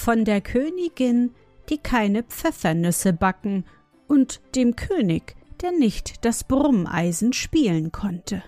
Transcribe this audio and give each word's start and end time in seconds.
von 0.00 0.24
der 0.24 0.40
Königin, 0.40 1.34
die 1.68 1.78
keine 1.78 2.22
Pfeffernüsse 2.22 3.12
backen, 3.12 3.64
und 4.08 4.40
dem 4.56 4.74
König, 4.74 5.36
der 5.62 5.70
nicht 5.70 6.24
das 6.24 6.42
Brummeisen 6.42 7.32
spielen 7.32 7.92
konnte. 7.92 8.42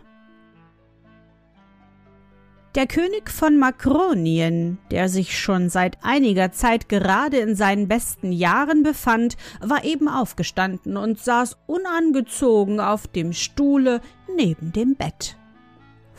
Der 2.75 2.87
König 2.87 3.31
von 3.31 3.59
Makronien, 3.59 4.79
der 4.91 5.11
sich 5.11 5.39
schon 5.39 5.69
seit 5.69 5.99
einiger 6.03 6.53
Zeit 6.53 6.89
gerade 6.89 7.37
in 7.37 7.55
seinen 7.55 7.87
besten 7.87 8.33
Jahren 8.33 8.83
befand, 8.83 9.37
war 9.61 9.85
eben 9.85 10.09
aufgestanden 10.09 10.97
und 10.97 11.21
saß 11.21 11.59
unangezogen 11.67 12.81
auf 12.81 13.07
dem 13.07 13.35
Stuhle 13.35 14.01
neben 14.35 14.73
dem 14.73 14.97
Bett. 14.97 15.37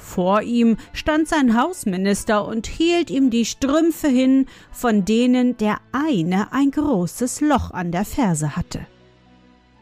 Vor 0.03 0.41
ihm 0.41 0.75
stand 0.91 1.29
sein 1.29 1.57
Hausminister 1.59 2.45
und 2.45 2.67
hielt 2.67 3.09
ihm 3.09 3.29
die 3.29 3.45
Strümpfe 3.45 4.09
hin, 4.09 4.47
von 4.69 5.05
denen 5.05 5.57
der 5.57 5.77
eine 5.91 6.51
ein 6.51 6.71
großes 6.71 7.39
Loch 7.41 7.71
an 7.71 7.91
der 7.91 8.03
Ferse 8.03 8.55
hatte. 8.55 8.85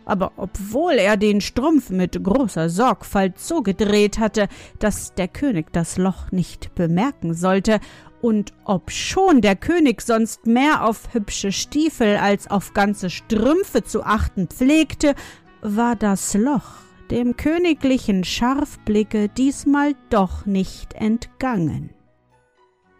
Aber 0.06 0.34
obwohl 0.38 0.94
er 0.94 1.18
den 1.18 1.42
Strumpf 1.42 1.90
mit 1.90 2.24
großer 2.24 2.70
Sorgfalt 2.70 3.40
so 3.40 3.62
gedreht 3.62 4.20
hatte, 4.20 4.48
dass 4.80 5.16
der 5.16 5.28
König 5.28 5.74
das 5.74 5.98
Loch 5.98 6.32
nicht 6.32 6.76
bemerken 6.76 7.34
sollte, 7.34 7.80
und 8.22 8.54
obschon 8.66 9.42
der 9.42 9.56
König 9.56 10.02
sonst 10.02 10.46
mehr 10.46 10.86
auf 10.86 11.12
hübsche 11.14 11.52
Stiefel 11.52 12.18
als 12.18 12.50
auf 12.50 12.74
ganze 12.76 13.10
Strümpfe 13.10 13.84
zu 13.84 14.04
achten 14.04 14.48
pflegte, 14.48 15.16
war 15.62 15.96
das 15.96 16.36
Loch 16.36 16.91
dem 17.12 17.36
königlichen 17.36 18.24
Scharfblicke 18.24 19.30
diesmal 19.30 19.94
doch 20.10 20.46
nicht 20.46 20.94
entgangen. 20.94 21.92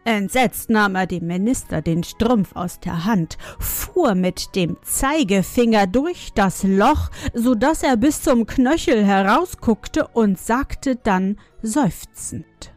Entsetzt 0.04 0.70
nahm 0.70 0.96
er 0.96 1.06
dem 1.06 1.28
Minister 1.28 1.82
den 1.82 2.04
Strumpf 2.04 2.56
aus 2.56 2.80
der 2.80 3.06
Hand, 3.06 3.38
fuhr 3.60 4.16
mit 4.16 4.56
dem 4.56 4.78
Zeigefinger 4.82 5.86
durch 5.86 6.32
das 6.34 6.64
Loch, 6.64 7.10
so 7.34 7.54
dass 7.54 7.84
er 7.84 7.98
bis 7.98 8.24
zum 8.24 8.48
Knöchel 8.48 9.06
herausguckte 9.06 10.08
und 10.08 10.40
sagte 10.40 10.96
dann 10.96 11.38
seufzend 11.62 12.74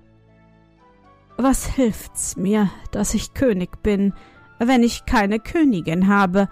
Was 1.39 1.67
hilft's 1.67 2.37
mir, 2.37 2.71
dass 2.91 3.15
ich 3.15 3.33
König 3.33 3.83
bin, 3.83 4.13
wenn 4.59 4.83
ich 4.83 5.07
keine 5.07 5.41
Königin 5.41 6.09
habe? 6.09 6.49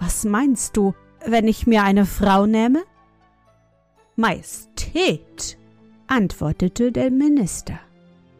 Was 0.00 0.24
meinst 0.24 0.76
du, 0.76 0.94
wenn 1.24 1.46
ich 1.46 1.68
mir 1.68 1.84
eine 1.84 2.04
Frau 2.04 2.46
nähme? 2.46 2.82
Majestät, 4.18 5.58
antwortete 6.06 6.90
der 6.90 7.10
Minister, 7.10 7.78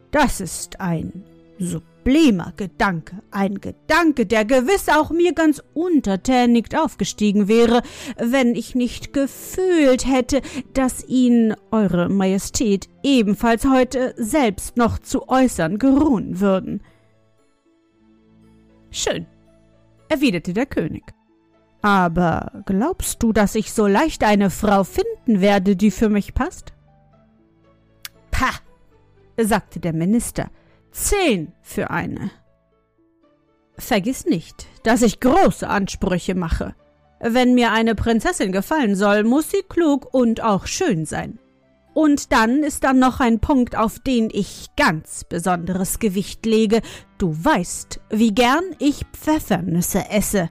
das 0.09 0.41
ist 0.41 0.81
ein 0.81 1.23
sublimer 1.59 2.51
Gedanke, 2.57 3.21
ein 3.29 3.61
Gedanke, 3.61 4.25
der 4.25 4.43
gewiss 4.43 4.89
auch 4.89 5.11
mir 5.11 5.33
ganz 5.33 5.61
untertänig 5.75 6.75
aufgestiegen 6.75 7.47
wäre, 7.47 7.83
wenn 8.17 8.55
ich 8.55 8.73
nicht 8.73 9.13
gefühlt 9.13 10.07
hätte, 10.07 10.41
dass 10.73 11.07
ihn 11.07 11.53
Eure 11.69 12.09
Majestät 12.09 12.89
ebenfalls 13.03 13.63
heute 13.63 14.15
selbst 14.17 14.77
noch 14.77 14.97
zu 14.97 15.29
äußern 15.29 15.77
geruhen 15.77 16.39
würden. 16.39 16.81
Schön, 18.89 19.27
erwiderte 20.09 20.53
der 20.53 20.65
König. 20.65 21.16
Aber 21.81 22.63
glaubst 22.65 23.21
du, 23.23 23.33
dass 23.33 23.55
ich 23.55 23.71
so 23.71 23.87
leicht 23.87 24.23
eine 24.23 24.49
Frau 24.49 24.83
finden 24.83 25.41
werde, 25.41 25.75
die 25.75 25.91
für 25.91 26.09
mich 26.09 26.33
passt? 26.33 26.73
Pah, 28.31 28.53
sagte 29.41 29.79
der 29.79 29.93
Minister, 29.93 30.49
zehn 30.91 31.53
für 31.61 31.89
eine. 31.89 32.31
Vergiss 33.77 34.25
nicht, 34.25 34.65
dass 34.83 35.03
ich 35.03 35.19
große 35.19 35.67
Ansprüche 35.67 36.33
mache. 36.33 36.73
Wenn 37.19 37.53
mir 37.53 37.71
eine 37.71 37.95
Prinzessin 37.95 38.51
gefallen 38.51 38.95
soll, 38.95 39.23
muss 39.23 39.51
sie 39.51 39.63
klug 39.67 40.13
und 40.13 40.41
auch 40.41 40.67
schön 40.67 41.05
sein. 41.05 41.39
Und 41.93 42.31
dann 42.31 42.63
ist 42.63 42.83
da 42.83 42.93
noch 42.93 43.19
ein 43.19 43.39
Punkt, 43.39 43.75
auf 43.75 43.97
den 43.97 44.29
ich 44.31 44.67
ganz 44.77 45.23
besonderes 45.23 45.97
Gewicht 45.97 46.45
lege. 46.45 46.81
Du 47.17 47.35
weißt, 47.43 47.99
wie 48.11 48.35
gern 48.35 48.63
ich 48.77 49.03
Pfeffernüsse 49.13 50.09
esse. 50.11 50.49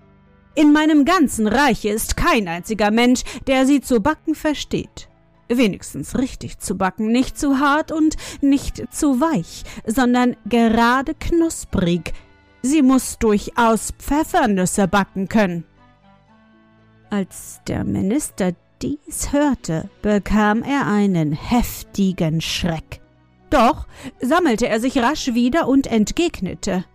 In 0.56 0.72
meinem 0.72 1.04
ganzen 1.04 1.46
Reiche 1.46 1.90
ist 1.90 2.16
kein 2.16 2.48
einziger 2.48 2.90
Mensch, 2.90 3.24
der 3.46 3.66
sie 3.66 3.82
zu 3.82 4.00
backen 4.00 4.34
versteht. 4.34 5.10
Wenigstens 5.48 6.18
richtig 6.18 6.58
zu 6.58 6.76
backen, 6.76 7.12
nicht 7.12 7.38
zu 7.38 7.60
hart 7.60 7.92
und 7.92 8.16
nicht 8.40 8.82
zu 8.90 9.20
weich, 9.20 9.64
sondern 9.84 10.34
gerade 10.46 11.14
knusprig. 11.14 12.14
Sie 12.62 12.80
muss 12.80 13.18
durchaus 13.18 13.92
Pfeffernüsse 13.98 14.88
backen 14.88 15.28
können. 15.28 15.64
Als 17.10 17.60
der 17.68 17.84
Minister 17.84 18.52
dies 18.80 19.32
hörte, 19.32 19.90
bekam 20.00 20.62
er 20.62 20.86
einen 20.86 21.32
heftigen 21.32 22.40
Schreck. 22.40 23.02
Doch 23.50 23.86
sammelte 24.20 24.68
er 24.68 24.80
sich 24.80 24.96
rasch 24.98 25.34
wieder 25.34 25.68
und 25.68 25.86
entgegnete 25.86 26.86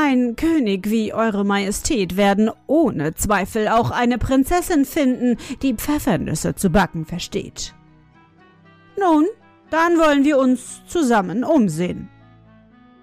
ein 0.00 0.36
König 0.36 0.90
wie 0.90 1.12
Eure 1.12 1.44
Majestät 1.44 2.16
werden 2.16 2.50
ohne 2.68 3.14
Zweifel 3.14 3.66
auch 3.66 3.90
eine 3.90 4.16
Prinzessin 4.16 4.84
finden, 4.84 5.36
die 5.62 5.74
Pfeffernüsse 5.74 6.54
zu 6.54 6.70
backen 6.70 7.04
versteht. 7.04 7.74
Nun, 8.96 9.26
dann 9.70 9.98
wollen 9.98 10.24
wir 10.24 10.38
uns 10.38 10.82
zusammen 10.86 11.42
umsehen 11.42 12.08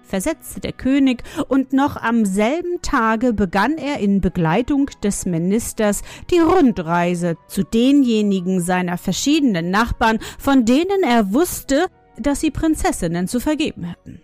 versetzte 0.06 0.60
der 0.60 0.72
König, 0.72 1.24
und 1.48 1.72
noch 1.72 1.96
am 1.96 2.24
selben 2.24 2.80
Tage 2.80 3.32
begann 3.32 3.76
er 3.76 3.98
in 3.98 4.20
Begleitung 4.20 4.88
des 5.02 5.26
Ministers 5.26 6.02
die 6.30 6.38
Rundreise 6.38 7.36
zu 7.48 7.64
denjenigen 7.64 8.60
seiner 8.60 8.98
verschiedenen 8.98 9.72
Nachbarn, 9.72 10.20
von 10.38 10.64
denen 10.64 11.02
er 11.02 11.32
wusste, 11.32 11.88
dass 12.18 12.40
sie 12.40 12.52
Prinzessinnen 12.52 13.26
zu 13.26 13.40
vergeben 13.40 13.82
hätten 13.82 14.20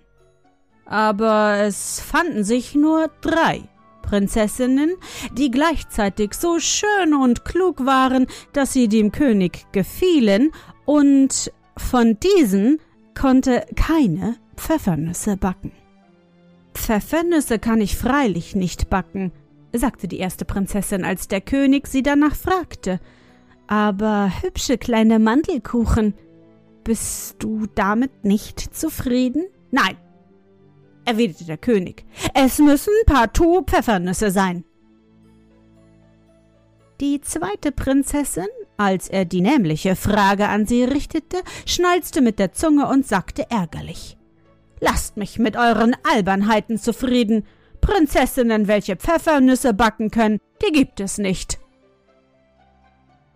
aber 0.84 1.58
es 1.60 2.00
fanden 2.00 2.44
sich 2.44 2.74
nur 2.74 3.10
drei 3.20 3.62
Prinzessinnen, 4.02 4.94
die 5.32 5.50
gleichzeitig 5.50 6.34
so 6.34 6.58
schön 6.58 7.14
und 7.14 7.44
klug 7.44 7.86
waren, 7.86 8.26
dass 8.52 8.72
sie 8.72 8.88
dem 8.88 9.12
König 9.12 9.66
gefielen, 9.72 10.50
und 10.84 11.52
von 11.76 12.18
diesen 12.18 12.78
konnte 13.18 13.64
keine 13.76 14.36
Pfeffernüsse 14.56 15.36
backen. 15.36 15.72
Pfeffernüsse 16.74 17.58
kann 17.58 17.80
ich 17.80 17.96
freilich 17.96 18.54
nicht 18.54 18.90
backen, 18.90 19.32
sagte 19.72 20.08
die 20.08 20.18
erste 20.18 20.44
Prinzessin, 20.44 21.04
als 21.04 21.28
der 21.28 21.40
König 21.40 21.86
sie 21.86 22.02
danach 22.02 22.34
fragte. 22.34 23.00
Aber 23.66 24.30
hübsche 24.42 24.76
kleine 24.76 25.18
Mandelkuchen, 25.18 26.14
bist 26.84 27.36
du 27.38 27.66
damit 27.74 28.24
nicht 28.24 28.74
zufrieden? 28.74 29.44
Nein, 29.70 29.96
erwiderte 31.04 31.44
der 31.44 31.58
König. 31.58 32.04
Es 32.34 32.58
müssen 32.58 32.92
partout 33.06 33.64
Pfeffernüsse 33.66 34.30
sein. 34.30 34.64
Die 37.00 37.20
zweite 37.20 37.72
Prinzessin, 37.72 38.46
als 38.76 39.08
er 39.08 39.24
die 39.24 39.40
nämliche 39.40 39.96
Frage 39.96 40.48
an 40.48 40.66
sie 40.66 40.84
richtete, 40.84 41.38
schnalzte 41.66 42.20
mit 42.20 42.38
der 42.38 42.52
Zunge 42.52 42.86
und 42.86 43.06
sagte 43.06 43.50
ärgerlich 43.50 44.16
Lasst 44.80 45.16
mich 45.16 45.38
mit 45.38 45.56
euren 45.56 45.96
Albernheiten 46.02 46.78
zufrieden. 46.78 47.46
Prinzessinnen, 47.80 48.68
welche 48.68 48.96
Pfeffernüsse 48.96 49.74
backen 49.74 50.10
können, 50.10 50.38
die 50.64 50.72
gibt 50.72 51.00
es 51.00 51.18
nicht. 51.18 51.58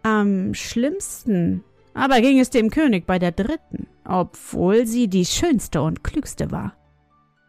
Am 0.02 0.54
schlimmsten 0.54 1.64
aber 1.96 2.20
ging 2.20 2.38
es 2.38 2.50
dem 2.50 2.70
König 2.70 3.06
bei 3.06 3.18
der 3.18 3.32
dritten, 3.32 3.86
obwohl 4.04 4.86
sie 4.86 5.08
die 5.08 5.24
schönste 5.24 5.80
und 5.80 6.04
klügste 6.04 6.50
war. 6.50 6.76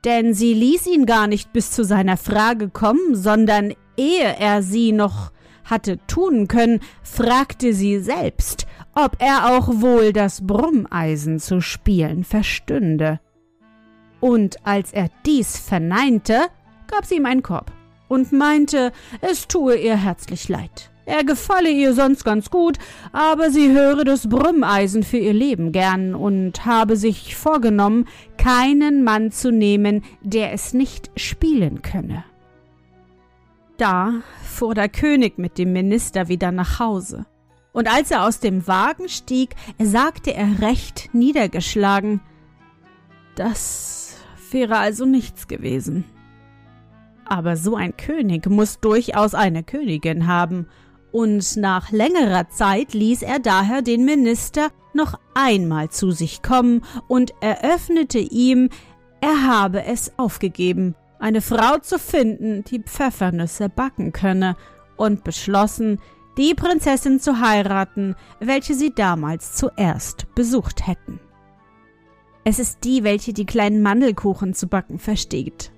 Denn 0.05 0.33
sie 0.33 0.53
ließ 0.53 0.87
ihn 0.87 1.05
gar 1.05 1.27
nicht 1.27 1.53
bis 1.53 1.71
zu 1.71 1.83
seiner 1.83 2.17
Frage 2.17 2.69
kommen, 2.69 3.15
sondern 3.15 3.73
ehe 3.97 4.35
er 4.39 4.61
sie 4.61 4.91
noch 4.91 5.31
hatte 5.65 5.99
tun 6.07 6.47
können, 6.47 6.79
fragte 7.03 7.73
sie 7.73 7.99
selbst, 7.99 8.67
ob 8.95 9.17
er 9.19 9.57
auch 9.57 9.67
wohl 9.81 10.13
das 10.13 10.45
Brummeisen 10.45 11.39
zu 11.39 11.61
spielen 11.61 12.23
verstünde. 12.23 13.19
Und 14.19 14.65
als 14.65 14.93
er 14.93 15.09
dies 15.25 15.57
verneinte, 15.57 16.47
gab 16.87 17.05
sie 17.05 17.15
ihm 17.15 17.25
einen 17.25 17.43
Korb 17.43 17.71
und 18.07 18.31
meinte, 18.31 18.91
es 19.21 19.47
tue 19.47 19.75
ihr 19.75 19.97
herzlich 19.97 20.47
leid. 20.49 20.91
Er 21.07 21.23
gefalle 21.23 21.69
ihr 21.69 21.93
sonst 21.93 22.25
ganz 22.25 22.49
gut, 22.49 22.77
aber 23.13 23.49
sie 23.49 23.71
höre 23.71 24.03
das 24.03 24.27
Brümmeisen 24.27 25.03
für 25.03 25.15
ihr 25.15 25.33
Leben 25.33 25.71
gern 25.71 26.13
und 26.13 26.65
habe 26.65 26.97
sich 26.97 27.33
vorgenommen, 27.33 28.09
keinen 28.37 29.05
Mann 29.05 29.31
zu 29.31 29.49
nehmen, 29.49 30.03
der 30.21 30.51
es 30.51 30.73
nicht 30.73 31.09
spielen 31.15 31.81
könne. 31.81 32.25
Da 33.77 34.15
fuhr 34.43 34.75
der 34.75 34.89
König 34.89 35.37
mit 35.37 35.57
dem 35.57 35.71
Minister 35.71 36.27
wieder 36.27 36.51
nach 36.51 36.79
Hause. 36.79 37.25
Und 37.71 37.87
als 37.87 38.11
er 38.11 38.25
aus 38.25 38.41
dem 38.41 38.67
Wagen 38.67 39.07
stieg, 39.07 39.55
sagte 39.81 40.33
er 40.33 40.59
recht 40.59 41.13
niedergeschlagen, 41.13 42.19
das 43.35 44.17
wäre 44.51 44.77
also 44.77 45.05
nichts 45.05 45.47
gewesen. 45.47 46.03
Aber 47.23 47.55
so 47.55 47.77
ein 47.77 47.95
König 47.95 48.49
muss 48.49 48.81
durchaus 48.81 49.33
eine 49.35 49.63
Königin 49.63 50.27
haben, 50.27 50.67
und 51.11 51.57
nach 51.57 51.91
längerer 51.91 52.49
Zeit 52.49 52.93
ließ 52.93 53.21
er 53.21 53.39
daher 53.39 53.81
den 53.81 54.05
Minister 54.05 54.69
noch 54.93 55.19
einmal 55.33 55.89
zu 55.89 56.11
sich 56.11 56.41
kommen 56.41 56.83
und 57.07 57.33
eröffnete 57.41 58.19
ihm, 58.19 58.69
er 59.21 59.47
habe 59.47 59.83
es 59.83 60.11
aufgegeben, 60.17 60.95
eine 61.19 61.41
Frau 61.41 61.77
zu 61.79 61.97
finden, 61.97 62.63
die 62.63 62.79
Pfeffernüsse 62.79 63.69
backen 63.69 64.11
könne, 64.11 64.55
und 64.97 65.23
beschlossen, 65.23 65.99
die 66.37 66.53
Prinzessin 66.53 67.19
zu 67.19 67.39
heiraten, 67.39 68.15
welche 68.39 68.73
sie 68.73 68.93
damals 68.93 69.53
zuerst 69.53 70.33
besucht 70.35 70.87
hätten. 70.87 71.19
Es 72.43 72.59
ist 72.59 72.83
die, 72.83 73.03
welche 73.03 73.33
die 73.33 73.45
kleinen 73.45 73.81
Mandelkuchen 73.81 74.53
zu 74.53 74.67
backen 74.67 74.99
versteht, 74.99 75.71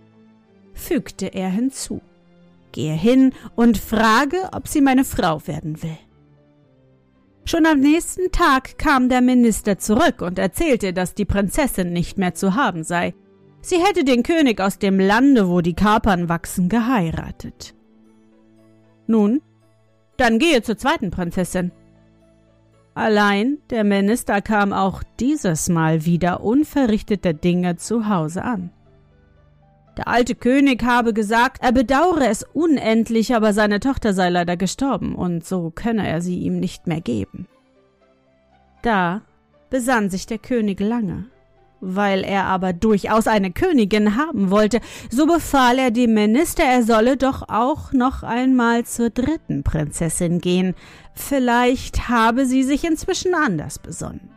fügte 0.73 1.27
er 1.27 1.49
hinzu 1.49 2.01
gehe 2.71 2.94
hin 2.94 3.33
und 3.56 3.77
frage, 3.77 4.38
ob 4.51 4.68
sie 4.68 4.81
meine 4.81 5.04
Frau 5.04 5.45
werden 5.48 5.81
will. 5.83 5.98
Schon 7.45 7.66
am 7.66 7.80
nächsten 7.80 8.31
Tag 8.31 8.77
kam 8.77 9.10
der 9.10 9.21
Minister 9.21 9.80
zurück 9.80 10.21
und 10.21 10.38
erzählte, 10.38 10.94
dass 10.94 11.16
die 11.16 11.25
Prinzessin 11.25 11.92
nicht 11.92 12.18
mehr 12.18 12.36
zu 12.36 12.54
haben 12.54 12.83
sei. 12.83 13.16
Sie 13.62 13.77
hätte 13.77 14.04
den 14.04 14.24
König 14.24 14.62
aus 14.62 14.77
dem 14.77 15.00
Lande, 15.00 15.50
wo 15.50 15.62
die 15.62 15.74
Kapern 15.74 16.30
wachsen, 16.30 16.69
geheiratet. 16.69 17.74
Nun, 19.07 19.42
dann 20.18 20.38
gehe 20.38 20.62
zur 20.62 20.77
zweiten 20.77 21.10
Prinzessin. 21.10 21.72
Allein 22.94 23.57
der 23.69 23.83
Minister 23.83 24.42
kam 24.42 24.74
auch 24.74 25.01
dieses 25.19 25.69
Mal 25.69 26.06
wieder 26.06 26.44
unverrichteter 26.44 27.33
Dinge 27.33 27.77
zu 27.77 28.10
Hause 28.10 28.44
an. 28.44 28.72
Der 30.00 30.07
alte 30.07 30.34
König 30.34 30.81
habe 30.84 31.13
gesagt, 31.13 31.62
er 31.62 31.74
bedauere 31.74 32.30
es 32.30 32.46
unendlich, 32.54 33.36
aber 33.36 33.51
seine 33.51 33.81
Tochter 33.81 34.13
sei 34.13 34.30
leider 34.30 34.56
gestorben, 34.56 35.13
und 35.13 35.46
so 35.46 35.74
könne 35.75 36.07
er 36.07 36.22
sie 36.22 36.40
ihm 36.40 36.57
nicht 36.57 36.88
mehr 36.88 37.01
geben. 37.01 37.50
Da 38.81 39.24
besann 39.69 40.10
sich 40.10 40.25
der 40.25 40.38
König 40.38 40.80
lange. 40.80 41.25
Weil 41.81 42.24
er 42.24 42.46
aber 42.46 42.72
durchaus 42.72 43.28
eine 43.28 43.51
Königin 43.51 44.16
haben 44.16 44.51
wollte, 44.51 44.80
so 45.10 45.25
befahl 45.25 45.78
er 45.78 45.92
dem 45.92 46.13
Minister, 46.13 46.63
er 46.63 46.84
solle 46.84 47.18
doch 47.18 47.50
auch 47.50 47.92
noch 47.92 48.24
einmal 48.24 48.86
zur 48.86 49.10
dritten 49.10 49.63
Prinzessin 49.63 50.40
gehen. 50.40 50.75
Vielleicht 51.13 52.07
habe 52.07 52.46
sie 52.46 52.63
sich 52.63 52.86
inzwischen 52.86 53.34
anders 53.36 53.80
besonnen. 53.80 54.30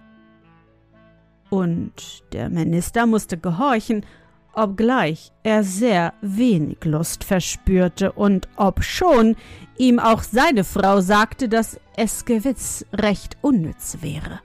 Und 1.50 2.24
der 2.32 2.48
Minister 2.48 3.06
musste 3.06 3.38
gehorchen 3.38 4.04
obgleich 4.54 5.32
er 5.42 5.64
sehr 5.64 6.12
wenig 6.20 6.84
Lust 6.84 7.24
verspürte 7.24 8.12
und 8.12 8.48
obschon 8.56 9.36
ihm 9.78 9.98
auch 9.98 10.22
seine 10.22 10.64
Frau 10.64 11.00
sagte, 11.00 11.48
dass 11.48 11.80
es 11.96 12.24
gewiss 12.24 12.86
recht 12.92 13.36
unnütz 13.40 13.98
wäre. 14.00 14.40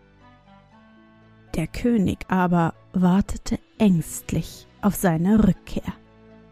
Der 1.56 1.68
König 1.68 2.20
aber 2.28 2.74
wartete 2.94 3.60
ängstlich 3.78 4.68
auf 4.82 4.96
seine 4.96 5.48
Rückkehr, 5.48 5.94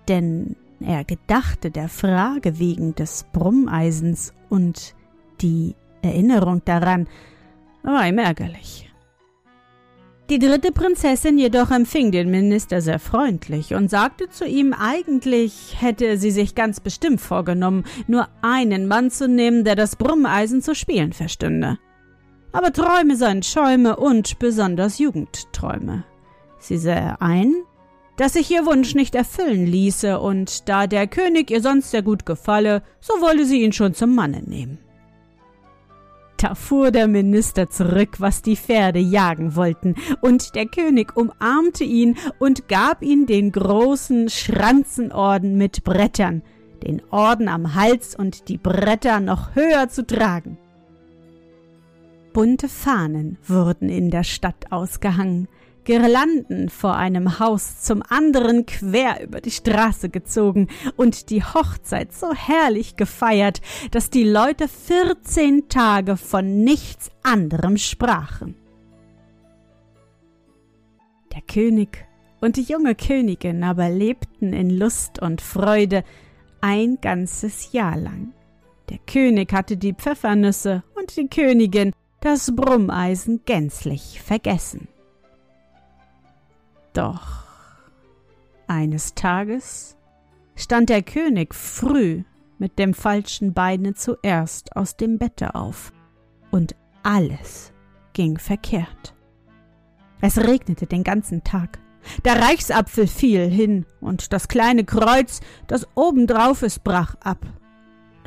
denn 0.08 0.56
er 0.80 1.04
gedachte 1.04 1.72
der 1.72 1.90
Frage 1.90 2.60
wegen 2.60 2.96
des 2.96 3.26
Brummeisens 3.32 4.34
und 4.50 4.96
die 5.42 5.76
Erinnerung 6.02 6.62
daran 6.66 7.08
war 7.84 8.08
ihm 8.08 8.18
ärgerlich. 8.18 8.92
Die 10.32 10.40
dritte 10.40 10.72
Prinzessin 10.72 11.38
jedoch 11.38 11.70
empfing 11.70 12.12
den 12.12 12.32
Minister 12.32 12.82
sehr 12.82 12.98
freundlich 12.98 13.76
und 13.76 13.92
sagte 13.92 14.28
zu 14.28 14.44
ihm, 14.44 14.74
eigentlich 14.74 15.76
hätte 15.80 16.18
sie 16.18 16.32
sich 16.32 16.56
ganz 16.56 16.80
bestimmt 16.80 17.22
vorgenommen, 17.22 17.84
nur 18.08 18.28
einen 18.42 18.88
Mann 18.88 19.12
zu 19.12 19.28
nehmen, 19.28 19.64
der 19.64 19.76
das 19.76 19.96
Brummeisen 19.96 20.64
zu 20.64 20.74
spielen 20.74 21.14
verstünde. 21.14 21.78
Aber 22.52 22.74
Träume 22.74 23.16
seien 23.18 23.44
Schäume 23.44 23.98
und 23.98 24.40
besonders 24.40 24.98
Jugendträume. 24.98 26.06
Sie 26.58 26.78
sähe 26.80 27.22
ein, 27.22 27.54
dass 28.18 28.34
sich 28.34 28.50
ihr 28.50 28.66
Wunsch 28.66 28.96
nicht 28.96 29.14
erfüllen 29.14 29.68
ließe, 29.68 30.20
und 30.20 30.68
da 30.68 30.88
der 30.88 31.06
König 31.06 31.52
ihr 31.52 31.62
sonst 31.62 31.92
sehr 31.92 32.02
gut 32.02 32.26
gefalle, 32.26 32.82
so 33.00 33.14
wolle 33.22 33.46
sie 33.46 33.62
ihn 33.62 33.74
schon 33.74 33.94
zum 33.94 34.16
Manne 34.16 34.42
nehmen. 34.42 34.80
Da 36.46 36.54
fuhr 36.54 36.92
der 36.92 37.08
Minister 37.08 37.72
zurück, 37.72 38.18
was 38.20 38.44
die 38.44 38.56
Pferde 38.56 39.00
jagen 39.00 39.56
wollten, 39.56 39.96
und 40.22 40.54
der 40.54 40.68
König 40.68 41.18
umarmte 41.18 41.84
ihn 41.84 42.18
und 42.38 42.68
gab 42.68 43.02
ihm 43.02 43.26
den 43.26 43.52
großen 43.52 44.30
Schranzenorden 44.30 45.58
mit 45.58 45.84
Brettern, 45.84 46.44
den 46.84 47.02
Orden 47.10 47.48
am 47.48 47.74
Hals 47.74 48.16
und 48.16 48.48
die 48.48 48.60
Bretter 48.60 49.22
noch 49.22 49.56
höher 49.56 49.90
zu 49.90 50.06
tragen. 50.06 50.60
Bunte 52.32 52.70
Fahnen 52.70 53.40
wurden 53.48 53.90
in 53.90 54.12
der 54.12 54.24
Stadt 54.24 54.72
ausgehangen, 54.72 55.48
Girlanden 55.86 56.70
vor 56.70 56.96
einem 56.96 57.40
Haus 57.40 57.82
zum 57.82 58.04
anderen 58.10 58.66
quer 58.66 59.24
über 59.24 59.40
die 59.40 59.52
Straße 59.52 60.10
gezogen 60.10 60.68
und 60.98 61.30
die 61.30 61.44
Hochzeit 61.44 62.12
so 62.12 62.34
herrlich 62.34 62.98
gefeiert, 62.98 63.62
dass 63.92 64.10
die 64.10 64.24
Leute 64.24 64.68
vierzehn 64.68 65.70
Tage 65.70 66.18
von 66.18 66.64
nichts 66.64 67.12
anderem 67.24 67.78
sprachen. 67.78 68.56
Der 71.34 71.42
König 71.42 72.06
und 72.42 72.58
die 72.58 72.64
junge 72.64 72.96
Königin 72.96 73.64
aber 73.64 73.90
lebten 73.90 74.54
in 74.54 74.70
Lust 74.70 75.22
und 75.22 75.42
Freude 75.42 76.04
ein 76.62 76.98
ganzes 77.00 77.72
Jahr 77.74 77.96
lang. 77.96 78.34
Der 78.90 79.00
König 79.00 79.54
hatte 79.54 79.78
die 79.78 79.94
Pfeffernüsse 79.94 80.84
und 80.96 81.16
die 81.16 81.28
Königin 81.28 81.92
das 82.22 82.56
Brummeisen 82.56 83.42
gänzlich 83.46 84.22
vergessen. 84.22 84.88
Doch 86.96 87.44
eines 88.68 89.14
Tages 89.16 89.98
stand 90.56 90.90
der 90.90 91.04
König 91.04 91.54
früh 91.54 92.24
mit 92.58 92.80
dem 92.80 92.94
falschen 92.94 93.54
Beine 93.54 93.96
zuerst 93.96 94.78
aus 94.78 94.96
dem 94.96 95.18
Bette 95.18 95.56
auf, 95.56 95.92
und 96.52 96.74
alles 97.04 97.74
ging 98.14 98.38
verkehrt. 98.38 99.14
Es 100.22 100.38
regnete 100.38 100.88
den 100.88 101.04
ganzen 101.04 101.44
Tag. 101.44 101.80
Der 102.24 102.42
Reichsapfel 102.42 103.08
fiel 103.08 103.50
hin, 103.50 103.86
und 104.00 104.32
das 104.32 104.48
kleine 104.48 104.86
Kreuz, 104.86 105.42
das 105.68 105.86
obendrauf 105.96 106.62
ist, 106.62 106.86
brach 106.86 107.16
ab. 107.20 107.46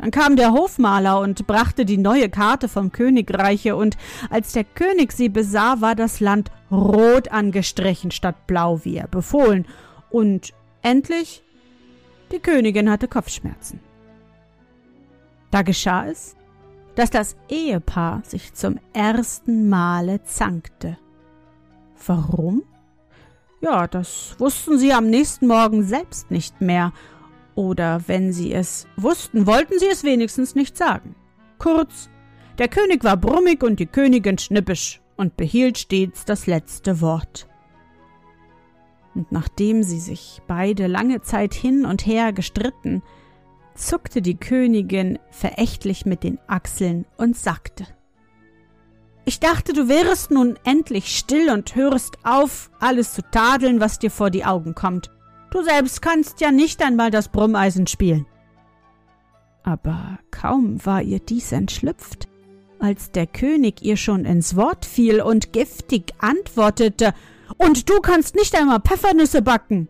Dann 0.01 0.11
kam 0.13 0.37
der 0.37 0.53
Hofmaler 0.53 1.21
und 1.21 1.47
brachte 1.47 1.85
die 1.85 1.99
neue 1.99 2.29
Karte 2.29 2.69
vom 2.69 2.93
Königreiche, 2.93 3.75
und 3.77 3.97
als 4.31 4.53
der 4.53 4.65
König 4.65 5.13
sie 5.13 5.29
besah, 5.29 5.81
war 5.81 5.95
das 5.95 6.21
Land 6.21 6.51
rot 6.71 7.29
angestrichen 7.29 8.11
statt 8.11 8.47
blau, 8.47 8.85
wie 8.85 8.97
er 8.97 9.09
befohlen, 9.09 9.67
und 10.11 10.53
endlich 10.83 11.43
die 12.31 12.39
Königin 12.39 12.91
hatte 12.91 13.09
Kopfschmerzen. 13.09 13.81
Da 15.51 15.63
geschah 15.63 16.07
es, 16.07 16.37
dass 16.95 17.11
das 17.11 17.37
Ehepaar 17.49 18.23
sich 18.25 18.55
zum 18.55 18.79
ersten 18.93 19.69
Male 19.69 20.23
zankte. 20.25 20.99
Warum? 22.07 22.63
Ja, 23.61 23.89
das 23.89 24.37
wussten 24.39 24.79
sie 24.79 24.93
am 24.93 25.11
nächsten 25.11 25.47
Morgen 25.47 25.83
selbst 25.83 26.31
nicht 26.31 26.61
mehr, 26.61 26.93
Oder 27.59 28.03
wenn 28.07 28.33
sie 28.33 28.55
es 28.55 28.87
wussten, 28.97 29.49
wollten 29.49 29.81
sie 29.81 29.89
es 29.89 30.05
wenigstens 30.05 30.55
nicht 30.55 30.77
sagen. 30.77 31.17
Kurz, 31.59 32.09
der 32.57 32.69
König 32.69 33.03
war 33.03 33.17
brummig 33.17 33.65
und 33.65 33.81
die 33.81 33.87
Königin 33.87 34.39
schnippisch 34.39 35.01
und 35.17 35.37
behielt 35.37 35.77
stets 35.77 36.25
das 36.25 36.47
letzte 36.47 37.01
Wort. 37.01 37.49
Und 39.17 39.33
nachdem 39.33 39.83
sie 39.83 39.99
sich 39.99 40.41
beide 40.47 40.87
lange 40.87 41.21
Zeit 41.23 41.53
hin 41.53 41.85
und 41.85 42.07
her 42.07 42.33
gestritten, 42.33 43.03
zuckte 43.75 44.23
die 44.23 44.37
Königin 44.37 45.19
verächtlich 45.33 46.07
mit 46.07 46.23
den 46.23 46.39
Achseln 46.47 47.07
und 47.17 47.37
sagte 47.37 47.89
Ich 49.25 49.41
dachte, 49.41 49.73
du 49.73 49.89
wärest 49.89 50.31
nun 50.31 50.57
endlich 50.63 51.19
still 51.19 51.51
und 51.51 51.75
hörest 51.75 52.19
auf, 52.23 52.71
alles 52.79 53.15
zu 53.15 53.23
tadeln, 53.33 53.81
was 53.81 53.99
dir 53.99 54.13
vor 54.13 54.31
die 54.31 54.45
Augen 54.45 54.77
kommt. 54.77 55.11
Du 55.51 55.63
selbst 55.63 56.03
kannst 56.03 56.41
ja 56.41 56.51
nicht 56.51 56.83
einmal 56.83 57.11
das 57.11 57.29
Brummeisen 57.29 57.87
spielen. 57.87 58.27
Aber 59.63 60.19
kaum 60.31 60.85
war 60.85 61.03
ihr 61.03 61.21
dies 61.21 61.53
entschlüpft, 61.53 62.29
als 62.79 63.11
der 63.11 63.27
König 63.27 63.83
ihr 63.83 63.97
schon 63.97 64.25
ins 64.25 64.57
Wort 64.57 64.85
fiel 64.85 65.21
und 65.21 65.53
giftig 65.53 66.13
antwortete 66.19 67.13
Und 67.57 67.89
du 67.89 68.01
kannst 68.01 68.35
nicht 68.35 68.55
einmal 68.55 68.81
Pfeffernüsse 68.81 69.43
backen. 69.43 69.89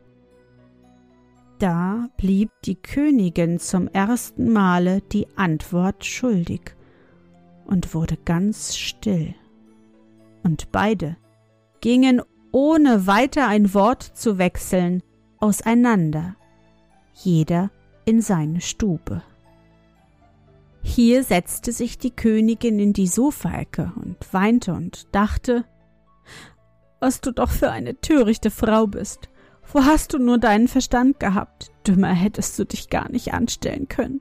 Da 1.58 2.08
blieb 2.16 2.50
die 2.64 2.76
Königin 2.76 3.58
zum 3.58 3.88
ersten 3.88 4.52
Male 4.52 5.00
die 5.12 5.26
Antwort 5.36 6.04
schuldig 6.04 6.76
und 7.66 7.94
wurde 7.94 8.16
ganz 8.24 8.76
still. 8.76 9.34
Und 10.44 10.70
beide 10.70 11.16
gingen 11.80 12.22
ohne 12.52 13.08
weiter 13.08 13.48
ein 13.48 13.74
Wort 13.74 14.02
zu 14.02 14.38
wechseln 14.38 15.02
auseinander, 15.40 16.36
jeder 17.14 17.70
in 18.04 18.20
seine 18.20 18.60
Stube. 18.60 19.22
Hier 20.82 21.24
setzte 21.24 21.72
sich 21.72 21.98
die 21.98 22.10
Königin 22.10 22.78
in 22.78 22.92
die 22.92 23.06
Sofaecke 23.06 23.92
und 23.96 24.16
weinte 24.32 24.72
und 24.72 25.14
dachte, 25.14 25.64
was 27.00 27.20
du 27.20 27.32
doch 27.32 27.50
für 27.50 27.70
eine 27.70 28.00
törichte 28.00 28.50
Frau 28.50 28.86
bist. 28.86 29.28
Wo 29.72 29.84
hast 29.84 30.14
du 30.14 30.18
nur 30.18 30.38
deinen 30.38 30.68
Verstand 30.68 31.20
gehabt? 31.20 31.70
Dümmer 31.86 32.12
hättest 32.12 32.58
du 32.58 32.64
dich 32.64 32.88
gar 32.88 33.10
nicht 33.10 33.34
anstellen 33.34 33.88
können. 33.88 34.20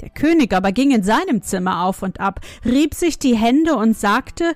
Der 0.00 0.10
König 0.10 0.54
aber 0.54 0.70
ging 0.70 0.92
in 0.92 1.02
seinem 1.02 1.42
Zimmer 1.42 1.84
auf 1.84 2.02
und 2.02 2.20
ab, 2.20 2.40
rieb 2.64 2.94
sich 2.94 3.18
die 3.18 3.36
Hände 3.36 3.74
und 3.74 3.96
sagte, 3.96 4.54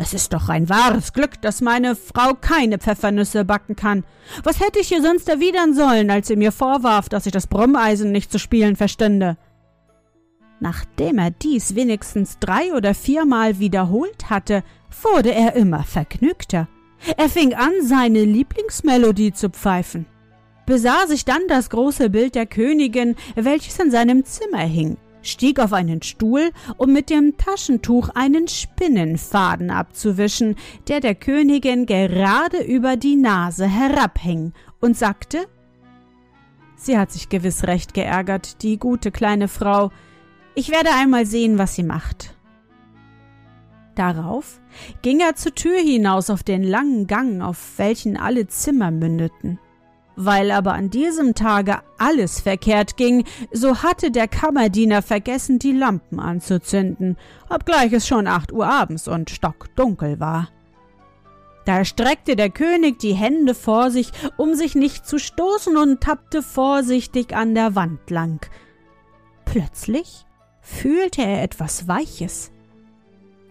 es 0.00 0.14
ist 0.14 0.32
doch 0.32 0.48
ein 0.48 0.68
wahres 0.68 1.12
Glück, 1.12 1.42
dass 1.42 1.60
meine 1.60 1.96
Frau 1.96 2.32
keine 2.32 2.78
Pfeffernüsse 2.78 3.44
backen 3.44 3.74
kann. 3.74 4.04
Was 4.44 4.60
hätte 4.60 4.78
ich 4.78 4.92
ihr 4.92 5.02
sonst 5.02 5.28
erwidern 5.28 5.74
sollen, 5.74 6.08
als 6.10 6.28
sie 6.28 6.36
mir 6.36 6.52
vorwarf, 6.52 7.08
dass 7.08 7.26
ich 7.26 7.32
das 7.32 7.48
Brummeisen 7.48 8.12
nicht 8.12 8.30
zu 8.30 8.38
spielen 8.38 8.76
verstände? 8.76 9.36
Nachdem 10.60 11.18
er 11.18 11.32
dies 11.32 11.74
wenigstens 11.74 12.38
drei 12.38 12.72
oder 12.74 12.94
viermal 12.94 13.58
wiederholt 13.58 14.30
hatte, 14.30 14.62
wurde 15.02 15.34
er 15.34 15.54
immer 15.54 15.82
vergnügter. 15.82 16.68
Er 17.16 17.28
fing 17.28 17.54
an, 17.54 17.72
seine 17.82 18.24
Lieblingsmelodie 18.24 19.32
zu 19.32 19.50
pfeifen, 19.50 20.06
besah 20.64 21.06
sich 21.08 21.24
dann 21.24 21.42
das 21.48 21.70
große 21.70 22.10
Bild 22.10 22.36
der 22.36 22.46
Königin, 22.46 23.16
welches 23.34 23.78
in 23.78 23.90
seinem 23.90 24.24
Zimmer 24.24 24.58
hing, 24.58 24.96
stieg 25.22 25.60
auf 25.60 25.72
einen 25.72 26.02
Stuhl, 26.02 26.50
um 26.76 26.92
mit 26.92 27.10
dem 27.10 27.36
Taschentuch 27.36 28.10
einen 28.10 28.48
Spinnenfaden 28.48 29.70
abzuwischen, 29.70 30.56
der 30.88 31.00
der 31.00 31.14
Königin 31.14 31.86
gerade 31.86 32.62
über 32.62 32.96
die 32.96 33.16
Nase 33.16 33.66
herabhing, 33.66 34.52
und 34.80 34.96
sagte 34.96 35.46
Sie 36.76 36.96
hat 36.96 37.10
sich 37.10 37.28
gewiss 37.28 37.64
recht 37.64 37.92
geärgert, 37.92 38.62
die 38.62 38.78
gute 38.78 39.10
kleine 39.10 39.48
Frau. 39.48 39.90
Ich 40.54 40.70
werde 40.70 40.90
einmal 40.94 41.26
sehen, 41.26 41.58
was 41.58 41.74
sie 41.74 41.82
macht. 41.82 42.36
Darauf 43.96 44.60
ging 45.02 45.18
er 45.18 45.34
zur 45.34 45.56
Tür 45.56 45.76
hinaus 45.76 46.30
auf 46.30 46.44
den 46.44 46.62
langen 46.62 47.08
Gang, 47.08 47.42
auf 47.42 47.78
welchen 47.78 48.16
alle 48.16 48.46
Zimmer 48.46 48.92
mündeten. 48.92 49.58
Weil 50.20 50.50
aber 50.50 50.72
an 50.72 50.90
diesem 50.90 51.36
Tage 51.36 51.78
alles 51.96 52.40
verkehrt 52.40 52.96
ging, 52.96 53.22
so 53.52 53.84
hatte 53.84 54.10
der 54.10 54.26
Kammerdiener 54.26 55.00
vergessen, 55.00 55.60
die 55.60 55.70
Lampen 55.70 56.18
anzuzünden, 56.18 57.16
obgleich 57.48 57.92
es 57.92 58.08
schon 58.08 58.26
acht 58.26 58.50
Uhr 58.50 58.66
abends 58.66 59.06
und 59.06 59.30
stockdunkel 59.30 60.18
war. 60.18 60.48
Da 61.66 61.84
streckte 61.84 62.34
der 62.34 62.50
König 62.50 62.98
die 62.98 63.14
Hände 63.14 63.54
vor 63.54 63.92
sich, 63.92 64.10
um 64.36 64.54
sich 64.54 64.74
nicht 64.74 65.06
zu 65.06 65.20
stoßen, 65.20 65.76
und 65.76 66.00
tappte 66.00 66.42
vorsichtig 66.42 67.36
an 67.36 67.54
der 67.54 67.76
Wand 67.76 68.10
lang. 68.10 68.44
Plötzlich 69.44 70.26
fühlte 70.60 71.22
er 71.22 71.44
etwas 71.44 71.86
Weiches. 71.86 72.50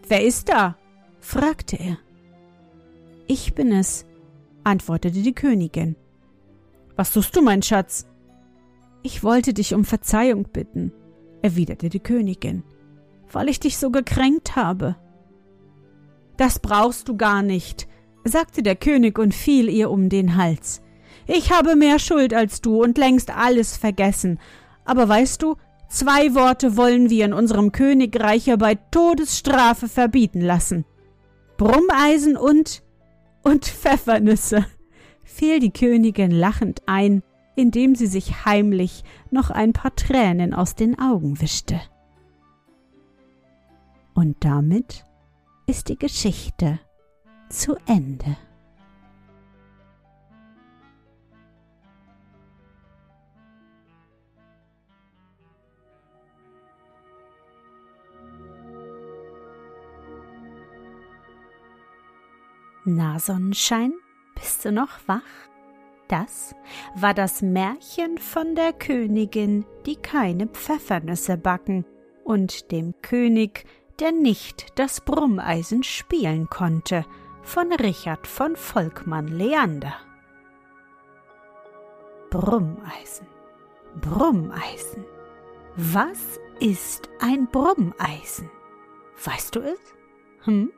Wer 0.06 0.22
ist 0.22 0.50
da? 0.50 0.76
fragte 1.22 1.78
er. 1.78 1.98
Ich 3.26 3.56
bin 3.56 3.72
es, 3.72 4.06
antwortete 4.66 5.22
die 5.22 5.34
Königin. 5.34 5.96
Was 6.98 7.14
tust 7.14 7.36
du, 7.36 7.42
mein 7.42 7.62
Schatz? 7.62 8.08
Ich 9.04 9.24
wollte 9.24 9.54
dich 9.54 9.74
um 9.74 9.86
Verzeihung 9.86 10.50
bitten, 10.52 10.92
erwiderte 11.42 11.88
die 11.88 12.02
Königin, 12.02 12.64
weil 13.32 13.48
ich 13.48 13.62
dich 13.62 13.78
so 13.78 13.90
gekränkt 13.90 14.58
habe. 14.58 14.98
Das 16.36 16.60
brauchst 16.60 17.08
du 17.08 17.16
gar 17.16 17.42
nicht, 17.42 17.88
sagte 18.26 18.62
der 18.62 18.76
König 18.76 19.18
und 19.18 19.34
fiel 19.34 19.70
ihr 19.70 19.90
um 19.90 20.10
den 20.10 20.36
Hals. 20.36 20.82
Ich 21.26 21.52
habe 21.52 21.78
mehr 21.78 22.00
Schuld 22.00 22.34
als 22.34 22.60
du 22.60 22.84
und 22.84 22.98
längst 22.98 23.32
alles 23.32 23.78
vergessen. 23.78 24.40
Aber 24.84 25.08
weißt 25.08 25.42
du, 25.42 25.56
Zwei 25.90 26.36
Worte 26.36 26.76
wollen 26.76 27.10
wir 27.10 27.26
in 27.26 27.34
unserem 27.34 27.72
Königreiche 27.72 28.58
bei 28.58 28.76
Todesstrafe 28.76 29.88
verbieten 29.88 30.42
lassen. 30.42 30.86
Brummeisen 31.58 32.36
und 32.36 32.84
und 33.44 33.66
Pfeffernüsse, 33.66 34.66
fiel 35.28 35.60
die 35.60 35.72
Königin 35.72 36.32
lachend 36.32 36.82
ein, 36.86 37.22
indem 37.56 37.96
sie 37.96 38.08
sich 38.08 38.46
heimlich 38.46 39.04
noch 39.30 39.50
ein 39.50 39.74
paar 39.74 39.94
Tränen 39.96 40.54
aus 40.54 40.74
den 40.74 40.98
Augen 40.98 41.42
wischte. 41.42 41.80
Und 44.14 44.38
damit 44.40 45.06
ist 45.68 45.90
die 45.90 45.98
Geschichte 45.98 46.80
zu 47.50 47.76
Ende. 47.86 48.38
Na, 62.86 63.20
Sonnenschein, 63.20 63.94
bist 64.40 64.66
du 64.66 64.72
noch 64.72 65.00
wach? 65.08 65.22
Das 66.08 66.56
war 66.96 67.14
das 67.14 67.42
Märchen 67.42 68.18
von 68.18 68.56
der 68.56 68.72
Königin, 68.72 69.66
die 69.86 69.98
keine 69.98 70.48
Pfeffernüsse 70.48 71.38
backen, 71.38 71.86
und 72.24 72.72
dem 72.72 72.94
König, 73.02 73.66
der 74.00 74.12
nicht 74.12 74.78
das 74.80 75.02
Brummeisen 75.02 75.84
spielen 75.84 76.50
konnte, 76.50 77.06
von 77.42 77.72
Richard 77.72 78.28
von 78.28 78.56
Volkmann 78.56 79.28
Leander. 79.28 79.94
Brummeisen, 82.30 83.28
Brummeisen. 84.02 85.06
Was 85.78 86.40
ist 86.60 87.10
ein 87.20 87.48
Brummeisen? 87.48 88.50
Weißt 89.24 89.56
du 89.56 89.62
es? 89.62 89.80
Hm? 90.44 90.72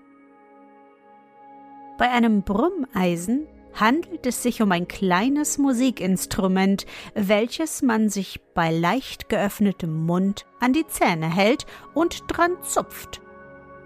Bei 1.99 2.09
einem 2.11 2.43
Brummeisen 2.43 3.45
handelt 3.73 4.25
es 4.25 4.41
sich 4.41 4.61
um 4.61 4.71
ein 4.71 4.87
kleines 4.87 5.57
Musikinstrument, 5.57 6.85
welches 7.13 7.81
man 7.81 8.07
sich 8.07 8.39
bei 8.53 8.71
leicht 8.71 9.27
geöffnetem 9.27 10.05
Mund 10.05 10.45
an 10.61 10.71
die 10.71 10.87
Zähne 10.87 11.29
hält 11.29 11.65
und 11.93 12.23
dran 12.29 12.53
zupft. 12.63 13.19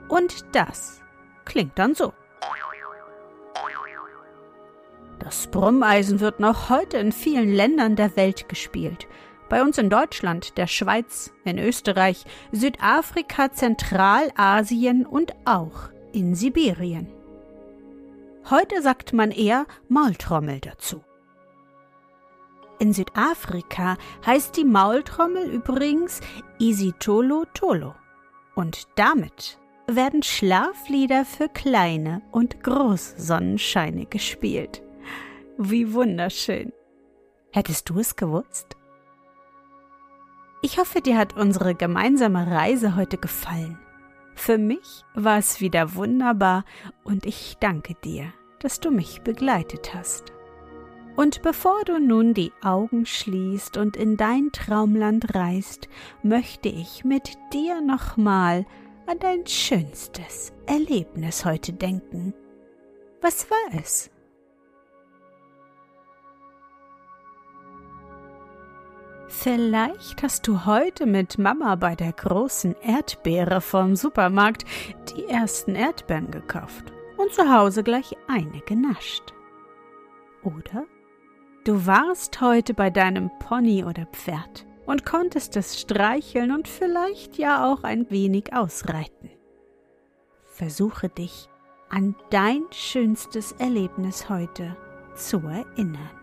Und 0.10 0.46
das 0.52 1.02
klingt 1.44 1.80
dann 1.80 1.96
so. 1.96 2.14
Das 5.18 5.48
Brummeisen 5.48 6.20
wird 6.20 6.40
noch 6.40 6.70
heute 6.70 6.98
in 6.98 7.12
vielen 7.12 7.52
Ländern 7.52 7.96
der 7.96 8.16
Welt 8.16 8.48
gespielt. 8.48 9.08
Bei 9.50 9.64
uns 9.64 9.80
in 9.80 9.90
Deutschland, 9.90 10.56
der 10.60 10.68
Schweiz, 10.68 11.34
in 11.46 11.58
Österreich, 11.58 12.26
Südafrika, 12.52 13.52
Zentralasien 13.52 15.08
und 15.08 15.34
auch 15.46 15.90
in 16.12 16.36
Sibirien. 16.36 17.23
Heute 18.50 18.82
sagt 18.82 19.14
man 19.14 19.32
eher 19.32 19.66
Maultrommel 19.88 20.60
dazu. 20.60 21.04
In 22.80 22.92
Südafrika 22.92 23.98
heißt 24.26 24.58
die 24.58 24.66
Maultrommel 24.66 25.50
übrigens 25.50 26.20
Isitolo 26.60 27.46
Tolo. 27.54 27.96
Und 28.56 28.88
damit 28.96 29.58
werden 29.88 30.24
Schlaflieder 30.24 31.24
für 31.24 31.48
kleine 31.48 32.22
und 32.32 32.64
Großsonnenscheine 32.64 34.08
gespielt. 34.08 34.82
Wie 35.58 35.94
wunderschön. 35.94 36.74
Hättest 37.52 37.90
du 37.90 38.00
es 38.00 38.16
gewusst? 38.18 38.76
Ich 40.62 40.78
hoffe, 40.78 41.02
dir 41.02 41.18
hat 41.18 41.38
unsere 41.38 41.76
gemeinsame 41.76 42.50
Reise 42.50 42.96
heute 42.96 43.18
gefallen. 43.18 43.78
Für 44.36 44.58
mich 44.58 45.04
war 45.14 45.38
es 45.38 45.62
wieder 45.62 45.96
wunderbar 45.96 46.66
und 47.04 47.26
ich 47.26 47.58
danke 47.60 47.96
dir, 48.04 48.34
dass 48.60 48.80
du 48.80 48.92
mich 48.92 49.22
begleitet 49.22 49.94
hast. 49.94 50.34
Und 51.16 51.44
bevor 51.44 51.84
du 51.86 52.00
nun 52.00 52.34
die 52.34 52.52
Augen 52.64 53.06
schließt 53.06 53.78
und 53.78 53.96
in 53.96 54.18
dein 54.18 54.52
Traumland 54.52 55.36
reist, 55.36 55.88
möchte 56.24 56.70
ich 56.70 57.04
mit 57.04 57.38
dir 57.54 57.82
nochmal 57.82 58.66
an 59.06 59.20
dein 59.20 59.46
schönstes 59.46 60.54
Erlebnis 60.66 61.46
heute 61.46 61.74
denken. 61.74 62.34
Was 63.22 63.50
war 63.52 63.80
es? 63.80 64.10
Vielleicht 69.36 70.22
hast 70.22 70.48
du 70.48 70.66
heute 70.66 71.08
mit 71.08 71.40
Mama 71.40 71.76
bei 71.76 71.96
der 71.96 72.14
großen 72.14 72.76
Erdbeere 72.82 73.62
vom 73.62 73.96
Supermarkt 73.96 74.64
die 75.10 75.26
ersten 75.26 75.74
Erdbeeren 75.76 76.30
gekauft 76.30 76.94
und 77.18 77.34
zu 77.34 77.52
Hause 77.52 77.84
gleich 77.84 78.16
eine 78.28 78.62
genascht. 78.62 79.34
Oder 80.44 80.86
du 81.66 81.86
warst 81.86 82.40
heute 82.42 82.76
bei 82.76 82.92
deinem 82.92 83.32
Pony 83.40 83.84
oder 83.84 84.06
Pferd 84.06 84.68
und 84.86 85.04
konntest 85.04 85.58
es 85.58 85.82
streicheln 85.82 86.52
und 86.52 86.68
vielleicht 86.68 87.38
ja 87.38 87.66
auch 87.66 87.84
ein 87.84 88.10
wenig 88.12 88.54
ausreiten. 88.54 89.32
Versuche 90.46 91.10
dich 91.10 91.50
an 91.90 92.16
dein 92.30 92.62
schönstes 92.72 93.54
Erlebnis 93.54 94.30
heute 94.30 94.78
zu 95.16 95.40
erinnern. 95.40 96.23